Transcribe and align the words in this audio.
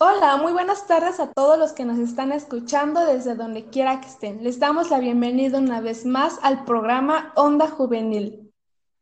Hola, 0.00 0.36
muy 0.36 0.52
buenas 0.52 0.86
tardes 0.86 1.18
a 1.18 1.32
todos 1.32 1.58
los 1.58 1.72
que 1.72 1.84
nos 1.84 1.98
están 1.98 2.30
escuchando 2.30 3.04
desde 3.04 3.34
donde 3.34 3.64
quiera 3.64 4.00
que 4.00 4.06
estén. 4.06 4.44
Les 4.44 4.60
damos 4.60 4.90
la 4.90 5.00
bienvenida 5.00 5.58
una 5.58 5.80
vez 5.80 6.06
más 6.06 6.38
al 6.42 6.64
programa 6.64 7.32
Onda 7.34 7.66
Juvenil. 7.66 8.52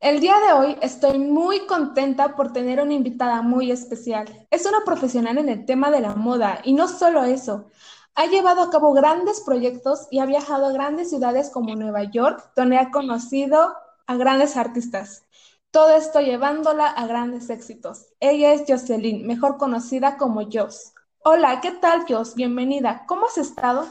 El 0.00 0.20
día 0.20 0.40
de 0.40 0.54
hoy 0.54 0.78
estoy 0.80 1.18
muy 1.18 1.66
contenta 1.66 2.34
por 2.34 2.54
tener 2.54 2.80
una 2.80 2.94
invitada 2.94 3.42
muy 3.42 3.70
especial. 3.70 4.46
Es 4.50 4.64
una 4.64 4.82
profesional 4.86 5.36
en 5.36 5.50
el 5.50 5.66
tema 5.66 5.90
de 5.90 6.00
la 6.00 6.14
moda 6.14 6.62
y 6.64 6.72
no 6.72 6.88
solo 6.88 7.22
eso, 7.22 7.66
ha 8.14 8.24
llevado 8.24 8.62
a 8.62 8.70
cabo 8.70 8.94
grandes 8.94 9.42
proyectos 9.42 10.08
y 10.10 10.20
ha 10.20 10.24
viajado 10.24 10.68
a 10.68 10.72
grandes 10.72 11.10
ciudades 11.10 11.50
como 11.50 11.76
Nueva 11.76 12.04
York, 12.04 12.50
donde 12.56 12.78
ha 12.78 12.90
conocido 12.90 13.74
a 14.06 14.16
grandes 14.16 14.56
artistas. 14.56 15.26
Todo 15.70 15.94
esto 15.94 16.20
llevándola 16.20 16.86
a 16.86 17.06
grandes 17.06 17.50
éxitos. 17.50 18.06
Ella 18.20 18.54
es 18.54 18.64
Jocelyn, 18.66 19.26
mejor 19.26 19.58
conocida 19.58 20.16
como 20.16 20.48
Jos. 20.50 20.94
Hola, 21.22 21.60
¿qué 21.60 21.72
tal 21.72 22.06
Jos? 22.08 22.34
Bienvenida. 22.34 23.04
¿Cómo 23.06 23.26
has 23.26 23.36
estado? 23.36 23.86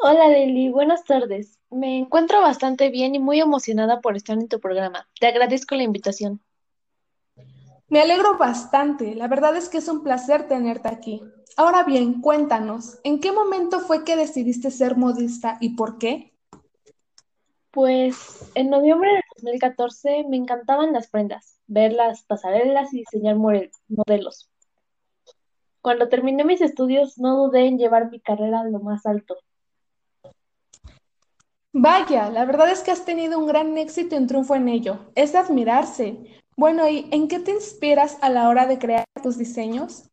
Hola 0.00 0.28
Lili, 0.28 0.68
buenas 0.68 1.04
tardes. 1.04 1.60
Me 1.70 1.96
encuentro 1.96 2.40
bastante 2.40 2.90
bien 2.90 3.14
y 3.14 3.20
muy 3.20 3.38
emocionada 3.38 4.00
por 4.00 4.16
estar 4.16 4.36
en 4.36 4.48
tu 4.48 4.58
programa. 4.58 5.08
Te 5.20 5.28
agradezco 5.28 5.76
la 5.76 5.84
invitación. 5.84 6.42
Me 7.88 8.00
alegro 8.00 8.36
bastante. 8.36 9.14
La 9.14 9.28
verdad 9.28 9.56
es 9.56 9.68
que 9.68 9.78
es 9.78 9.86
un 9.86 10.02
placer 10.02 10.48
tenerte 10.48 10.88
aquí. 10.88 11.22
Ahora 11.56 11.84
bien, 11.84 12.20
cuéntanos, 12.20 12.98
¿en 13.04 13.20
qué 13.20 13.30
momento 13.30 13.78
fue 13.78 14.02
que 14.02 14.16
decidiste 14.16 14.72
ser 14.72 14.96
modista 14.96 15.58
y 15.60 15.76
por 15.76 15.98
qué? 15.98 16.34
Pues 17.70 18.50
en 18.56 18.70
noviembre 18.70 19.21
2014 19.42 20.24
me 20.28 20.36
encantaban 20.36 20.92
las 20.92 21.08
prendas, 21.08 21.58
ver 21.66 21.92
las 21.92 22.22
pasarelas 22.24 22.94
y 22.94 22.98
diseñar 22.98 23.36
modelos. 23.36 24.48
Cuando 25.80 26.08
terminé 26.08 26.44
mis 26.44 26.60
estudios 26.60 27.18
no 27.18 27.36
dudé 27.36 27.66
en 27.66 27.76
llevar 27.76 28.08
mi 28.10 28.20
carrera 28.20 28.60
a 28.60 28.64
lo 28.64 28.78
más 28.78 29.04
alto. 29.04 29.36
Vaya, 31.72 32.30
la 32.30 32.44
verdad 32.44 32.70
es 32.70 32.82
que 32.82 32.92
has 32.92 33.04
tenido 33.04 33.38
un 33.38 33.46
gran 33.46 33.76
éxito 33.78 34.14
y 34.14 34.18
un 34.18 34.26
triunfo 34.28 34.54
en 34.54 34.68
ello. 34.68 34.98
Es 35.16 35.32
de 35.32 35.38
admirarse. 35.38 36.18
Bueno, 36.56 36.88
¿y 36.88 37.08
en 37.10 37.26
qué 37.26 37.40
te 37.40 37.50
inspiras 37.50 38.18
a 38.20 38.28
la 38.28 38.48
hora 38.48 38.66
de 38.66 38.78
crear 38.78 39.06
tus 39.22 39.38
diseños? 39.38 40.08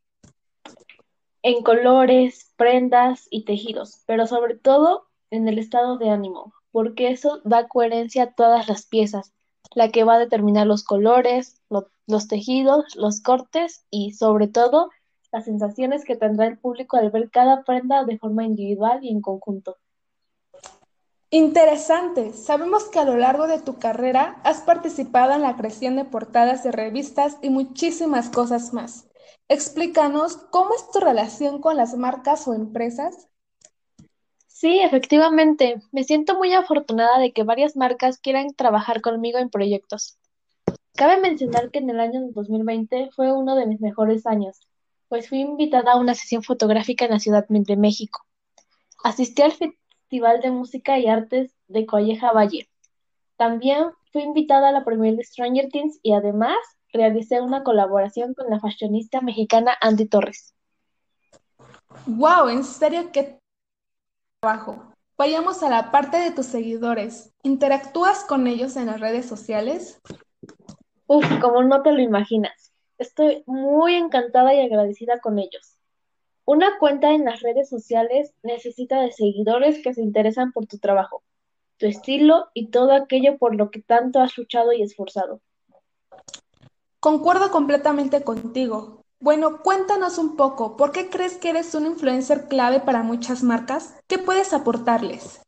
En 1.44 1.62
colores, 1.62 2.54
prendas 2.56 3.28
y 3.30 3.46
tejidos, 3.46 4.04
pero 4.08 4.26
sobre 4.26 4.56
todo 4.56 5.08
en 5.30 5.48
el 5.48 5.60
estado 5.60 5.98
de 5.98 6.10
ánimo 6.10 6.54
porque 6.72 7.10
eso 7.10 7.42
da 7.44 7.68
coherencia 7.68 8.24
a 8.24 8.34
todas 8.34 8.68
las 8.68 8.86
piezas, 8.86 9.34
la 9.76 9.90
que 9.90 10.04
va 10.04 10.16
a 10.16 10.20
determinar 10.20 10.68
los 10.68 10.84
colores, 10.84 11.62
los 12.08 12.28
tejidos, 12.28 12.96
los 12.96 13.22
cortes 13.22 13.86
y 13.90 14.14
sobre 14.14 14.48
todo 14.48 14.90
las 15.32 15.46
sensaciones 15.46 16.06
que 16.06 16.16
tendrá 16.16 16.48
el 16.48 16.58
público 16.58 16.98
al 16.98 17.12
ver 17.12 17.30
cada 17.30 17.64
prenda 17.64 18.04
de 18.04 18.18
forma 18.18 18.44
individual 18.44 19.00
y 19.04 19.10
en 19.10 19.22
conjunto. 19.22 19.78
Interesante. 21.32 22.34
Sabemos 22.34 22.86
que 22.86 22.98
a 22.98 23.06
lo 23.06 23.16
largo 23.16 23.46
de 23.46 23.60
tu 23.60 23.78
carrera 23.78 24.42
has 24.44 24.62
participado 24.62 25.34
en 25.34 25.44
la 25.44 25.56
creación 25.56 25.96
de 25.96 26.06
portadas 26.06 26.64
de 26.64 26.72
revistas 26.72 27.38
y 27.44 27.52
muchísimas 27.52 28.30
cosas 28.30 28.74
más. 28.74 29.08
Explícanos 29.48 30.38
cómo 30.50 30.74
es 30.74 30.90
tu 30.90 31.00
relación 31.00 31.62
con 31.62 31.78
las 31.78 31.96
marcas 31.96 32.48
o 32.48 32.56
empresas 32.56 33.29
Sí, 34.60 34.82
efectivamente. 34.82 35.82
Me 35.94 36.04
siento 36.04 36.38
muy 36.38 36.52
afortunada 36.52 37.18
de 37.18 37.32
que 37.32 37.44
varias 37.44 37.78
marcas 37.78 38.20
quieran 38.20 38.54
trabajar 38.54 39.00
conmigo 39.00 39.40
en 39.40 39.50
proyectos. 39.50 40.18
Cabe 40.96 41.22
mencionar 41.22 41.72
que 41.72 41.80
en 41.80 41.90
el 41.90 42.02
año 42.02 42.20
2020 42.34 43.10
fue 43.16 43.32
uno 43.32 43.56
de 43.56 43.66
mis 43.68 43.80
mejores 43.80 44.28
años, 44.28 44.60
pues 45.08 45.30
fui 45.30 45.40
invitada 45.40 45.94
a 45.94 45.98
una 45.98 46.14
sesión 46.14 46.44
fotográfica 46.44 47.06
en 47.06 47.12
la 47.12 47.20
Ciudad 47.20 47.46
de 47.48 47.78
México. 47.78 48.26
Asistí 49.02 49.44
al 49.44 49.54
Festival 49.54 50.42
de 50.42 50.52
Música 50.52 51.00
y 51.00 51.08
Artes 51.08 51.56
de 51.70 51.86
Colleja 51.86 52.34
Valle. 52.34 52.70
También 53.38 53.86
fui 54.12 54.24
invitada 54.24 54.68
a 54.68 54.74
la 54.74 54.84
premier 54.84 55.16
de 55.16 55.24
Stranger 55.24 55.70
Things 55.70 56.02
y 56.04 56.12
además 56.12 56.58
realicé 56.92 57.40
una 57.40 57.64
colaboración 57.64 58.34
con 58.34 58.50
la 58.50 58.60
fashionista 58.60 59.22
mexicana 59.22 59.78
Andy 59.80 60.06
Torres. 60.06 60.54
Wow, 62.06 62.50
en 62.50 62.66
serio 62.66 63.10
que 63.14 63.40
trabajo. 64.40 64.94
Vayamos 65.18 65.64
a 65.64 65.70
la 65.70 65.92
parte 65.92 66.18
de 66.18 66.32
tus 66.32 66.46
seguidores. 66.46 67.34
¿Interactúas 67.44 68.24
con 68.24 68.48
ellos 68.48 68.78
en 68.78 68.86
las 68.86 69.02
redes 69.02 69.26
sociales? 69.26 70.00
Uf, 71.08 71.26
como 71.42 71.62
no 71.64 71.82
te 71.82 71.92
lo 71.92 72.00
imaginas. 72.00 72.72
Estoy 72.98 73.44
muy 73.46 73.96
encantada 73.96 74.54
y 74.54 74.62
agradecida 74.62 75.20
con 75.20 75.40
ellos. 75.40 75.76
Una 76.46 76.80
cuenta 76.80 77.12
en 77.12 77.26
las 77.26 77.42
redes 77.42 77.70
sociales 77.70 78.34
necesita 78.44 79.02
de 79.02 79.12
seguidores 79.12 79.84
que 79.84 79.94
se 79.94 80.02
interesan 80.02 80.52
por 80.52 80.68
tu 80.68 80.78
trabajo, 80.78 81.22
tu 81.78 81.86
estilo 81.86 82.48
y 82.54 82.68
todo 82.68 82.94
aquello 82.94 83.38
por 83.38 83.56
lo 83.56 83.72
que 83.72 83.82
tanto 83.82 84.22
has 84.22 84.38
luchado 84.38 84.72
y 84.74 84.82
esforzado. 84.82 85.42
Concuerdo 87.00 87.52
completamente 87.52 88.24
contigo. 88.24 89.04
Bueno, 89.22 89.62
cuéntanos 89.62 90.18
un 90.18 90.38
poco, 90.38 90.78
¿por 90.78 90.94
qué 90.94 91.10
crees 91.10 91.36
que 91.36 91.50
eres 91.50 91.76
un 91.76 91.86
influencer 91.86 92.48
clave 92.48 92.80
para 92.80 93.04
muchas 93.04 93.44
marcas? 93.44 93.98
¿Qué 94.08 94.18
puedes 94.18 94.54
aportarles? 94.54 95.42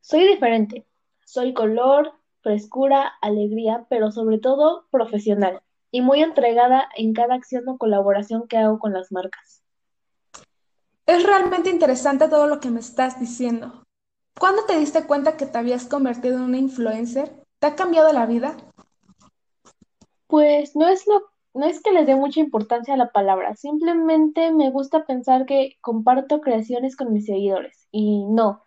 Soy 0.00 0.26
diferente. 0.26 0.84
Soy 1.24 1.54
color, 1.54 2.14
frescura, 2.40 3.12
alegría, 3.20 3.86
pero 3.88 4.10
sobre 4.10 4.38
todo 4.38 4.86
profesional 4.90 5.62
y 5.92 6.00
muy 6.00 6.20
entregada 6.20 6.88
en 6.96 7.12
cada 7.12 7.36
acción 7.36 7.68
o 7.68 7.78
colaboración 7.78 8.48
que 8.48 8.56
hago 8.56 8.80
con 8.80 8.92
las 8.92 9.12
marcas. 9.12 9.62
Es 11.06 11.22
realmente 11.22 11.70
interesante 11.70 12.28
todo 12.28 12.48
lo 12.48 12.58
que 12.58 12.70
me 12.70 12.80
estás 12.80 13.20
diciendo. 13.20 13.84
¿Cuándo 14.38 14.64
te 14.64 14.76
diste 14.76 15.06
cuenta 15.06 15.36
que 15.36 15.46
te 15.46 15.58
habías 15.58 15.86
convertido 15.86 16.38
en 16.38 16.42
una 16.42 16.58
influencer? 16.58 17.44
¿Te 17.60 17.68
ha 17.68 17.76
cambiado 17.76 18.12
la 18.12 18.26
vida? 18.26 18.56
Pues 20.26 20.74
no 20.74 20.88
es 20.88 21.06
lo 21.06 21.35
no 21.56 21.66
es 21.66 21.82
que 21.82 21.92
les 21.92 22.06
dé 22.06 22.14
mucha 22.14 22.40
importancia 22.40 22.94
a 22.94 22.98
la 22.98 23.10
palabra, 23.10 23.56
simplemente 23.56 24.52
me 24.52 24.70
gusta 24.70 25.06
pensar 25.06 25.46
que 25.46 25.76
comparto 25.80 26.40
creaciones 26.40 26.96
con 26.96 27.12
mis 27.12 27.26
seguidores. 27.26 27.88
Y 27.90 28.26
no, 28.26 28.64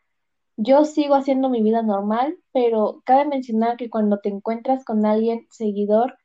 yo 0.58 0.86
sigo 0.86 1.16
haciendo 1.16 1.50
mi 1.50 1.62
vida 1.62 1.84
normal, 1.84 2.38
pero 2.52 3.02
cabe 3.06 3.26
mencionar 3.26 3.78
que 3.78 3.90
cuando 3.90 4.20
te 4.20 4.30
encuentras 4.30 4.84
con 4.84 5.06
alguien 5.06 5.48
seguidor, 5.52 6.18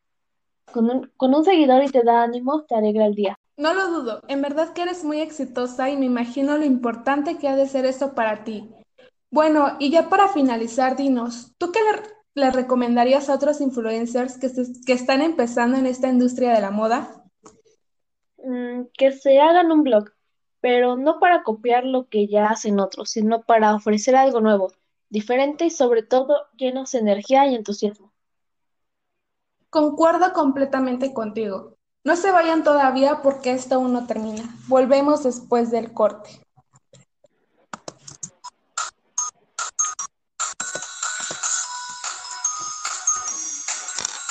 con 0.72 0.90
un, 0.90 1.12
con 1.16 1.34
un 1.34 1.44
seguidor 1.44 1.84
y 1.84 1.88
te 1.88 2.02
da 2.02 2.22
ánimo, 2.22 2.64
te 2.64 2.74
alegra 2.74 3.06
el 3.06 3.14
día. 3.14 3.38
No 3.56 3.72
lo 3.74 3.88
dudo, 3.90 4.20
en 4.26 4.42
verdad 4.42 4.72
que 4.72 4.82
eres 4.82 5.04
muy 5.04 5.20
exitosa 5.20 5.90
y 5.90 5.96
me 5.96 6.06
imagino 6.06 6.56
lo 6.56 6.64
importante 6.64 7.38
que 7.38 7.46
ha 7.46 7.54
de 7.54 7.68
ser 7.68 7.84
eso 7.84 8.14
para 8.14 8.42
ti. 8.42 8.68
Bueno, 9.30 9.76
y 9.78 9.90
ya 9.90 10.08
para 10.08 10.28
finalizar, 10.28 10.96
dinos, 10.96 11.52
¿tú 11.58 11.70
qué 11.70 11.80
le 11.80 12.23
¿Le 12.34 12.50
recomendarías 12.50 13.28
a 13.28 13.34
otros 13.34 13.60
influencers 13.60 14.38
que, 14.38 14.50
que 14.84 14.92
están 14.92 15.22
empezando 15.22 15.76
en 15.76 15.86
esta 15.86 16.08
industria 16.08 16.52
de 16.52 16.60
la 16.60 16.70
moda? 16.70 17.24
Mm, 18.38 18.86
que 18.92 19.12
se 19.12 19.40
hagan 19.40 19.70
un 19.70 19.84
blog, 19.84 20.10
pero 20.60 20.96
no 20.96 21.20
para 21.20 21.42
copiar 21.42 21.84
lo 21.84 22.08
que 22.08 22.26
ya 22.26 22.46
hacen 22.48 22.80
otros, 22.80 23.10
sino 23.10 23.42
para 23.42 23.74
ofrecer 23.74 24.16
algo 24.16 24.40
nuevo, 24.40 24.72
diferente 25.08 25.66
y 25.66 25.70
sobre 25.70 26.02
todo 26.02 26.36
llenos 26.56 26.92
de 26.92 26.98
energía 26.98 27.46
y 27.46 27.54
entusiasmo. 27.54 28.12
Concuerdo 29.70 30.32
completamente 30.32 31.14
contigo. 31.14 31.76
No 32.04 32.16
se 32.16 32.30
vayan 32.30 32.64
todavía 32.64 33.22
porque 33.22 33.52
esto 33.52 33.76
aún 33.76 33.92
no 33.92 34.06
termina. 34.06 34.42
Volvemos 34.68 35.22
después 35.22 35.70
del 35.70 35.92
corte. 35.92 36.30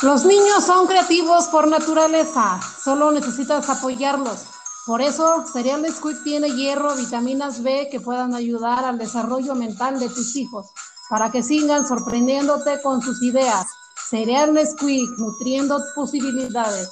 Los 0.03 0.25
niños 0.25 0.65
son 0.65 0.85
creativos 0.85 1.47
por 1.47 1.65
naturaleza, 1.65 2.59
solo 2.83 3.13
necesitas 3.13 3.69
apoyarlos. 3.69 4.47
Por 4.85 5.01
eso, 5.01 5.45
Cereal 5.47 5.89
Squid 5.89 6.17
tiene 6.25 6.49
hierro, 6.49 6.93
vitaminas 6.93 7.63
B 7.63 7.87
que 7.89 8.01
puedan 8.01 8.35
ayudar 8.35 8.83
al 8.83 8.97
desarrollo 8.97 9.55
mental 9.55 10.01
de 10.01 10.09
tus 10.09 10.35
hijos, 10.35 10.73
para 11.09 11.31
que 11.31 11.41
sigan 11.41 11.87
sorprendiéndote 11.87 12.81
con 12.81 13.01
sus 13.01 13.23
ideas. 13.23 13.65
Cereal 14.09 14.59
Squid, 14.67 15.07
nutriendo 15.17 15.81
posibilidades. 15.95 16.89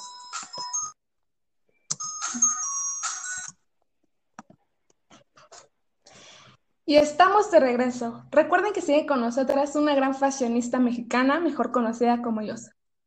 Y 6.85 6.95
estamos 6.95 7.51
de 7.51 7.59
regreso. 7.59 8.23
Recuerden 8.31 8.71
que 8.71 8.81
sigue 8.81 9.05
con 9.05 9.19
nosotras 9.19 9.75
una 9.75 9.95
gran 9.95 10.15
fashionista 10.15 10.79
mexicana, 10.79 11.41
mejor 11.41 11.73
conocida 11.73 12.21
como 12.21 12.41
yo. 12.41 12.55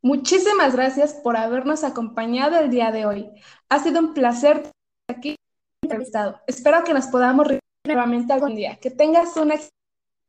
Muchísimas 0.04 0.76
gracias 0.76 1.14
por 1.14 1.34
habernos 1.34 1.82
acompañado 1.82 2.58
el 2.58 2.68
día 2.68 2.92
de 2.92 3.06
hoy. 3.06 3.30
Ha 3.70 3.78
sido 3.78 4.00
un 4.00 4.12
placer 4.12 4.70
aquí 5.08 5.34
entrevistado. 5.82 6.42
Espero 6.46 6.84
que 6.84 6.92
nos 6.92 7.06
podamos 7.06 7.46
reunir 7.46 7.62
nuevamente 7.86 8.34
algún 8.34 8.54
día. 8.54 8.76
Que 8.76 8.90
tengas 8.90 9.34
una 9.38 9.54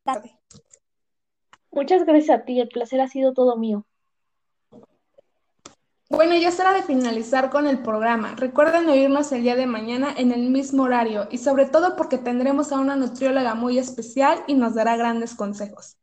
tarde. 0.05 0.39
Muchas 1.71 2.05
gracias 2.05 2.39
a 2.39 2.45
ti, 2.45 2.61
el 2.61 2.69
placer 2.69 3.01
ha 3.01 3.09
sido 3.09 3.33
todo 3.33 3.57
mío. 3.57 3.85
Bueno, 6.09 6.37
ya 6.37 6.47
es 6.47 6.59
hora 6.61 6.71
de 6.71 6.81
finalizar 6.81 7.49
con 7.49 7.67
el 7.67 7.79
programa. 7.79 8.33
Recuerden 8.37 8.87
oírnos 8.87 9.33
el 9.33 9.43
día 9.43 9.57
de 9.57 9.65
mañana 9.65 10.13
en 10.15 10.31
el 10.31 10.51
mismo 10.51 10.83
horario 10.83 11.27
y 11.31 11.39
sobre 11.39 11.65
todo 11.65 11.97
porque 11.97 12.17
tendremos 12.17 12.71
a 12.71 12.79
una 12.79 12.95
nutrióloga 12.95 13.55
muy 13.55 13.77
especial 13.77 14.41
y 14.47 14.53
nos 14.53 14.73
dará 14.73 14.95
grandes 14.95 15.35
consejos. 15.35 15.97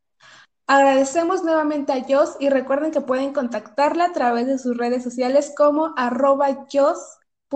Agradecemos 0.72 1.44
nuevamente 1.44 1.92
a 1.92 2.02
Jos 2.08 2.38
y 2.40 2.48
recuerden 2.48 2.92
que 2.92 3.02
pueden 3.02 3.34
contactarla 3.34 4.06
a 4.06 4.12
través 4.12 4.46
de 4.46 4.56
sus 4.58 4.74
redes 4.74 5.04
sociales 5.04 5.52
como 5.54 5.92
arroba 5.98 6.48
jos.cjc. 6.72 7.50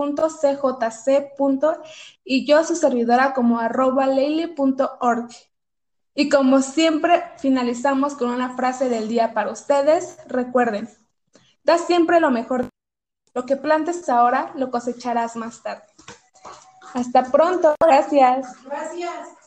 y 2.24 2.46
yo 2.46 2.62
su 2.62 2.76
servidora 2.76 3.32
como 3.32 3.58
arroba 3.58 4.06
leili.org. 4.06 5.30
Y 6.14 6.28
como 6.28 6.60
siempre, 6.60 7.24
finalizamos 7.38 8.16
con 8.16 8.28
una 8.28 8.54
frase 8.54 8.90
del 8.90 9.08
día 9.08 9.32
para 9.32 9.50
ustedes. 9.50 10.18
Recuerden, 10.26 10.86
Da 11.64 11.78
siempre 11.78 12.20
lo 12.20 12.30
mejor. 12.30 12.68
Lo 13.32 13.46
que 13.46 13.56
plantes 13.56 14.06
ahora 14.10 14.52
lo 14.56 14.70
cosecharás 14.70 15.36
más 15.36 15.62
tarde. 15.62 15.86
Hasta 16.92 17.22
pronto. 17.32 17.76
Gracias. 17.80 18.62
Gracias. 18.62 19.45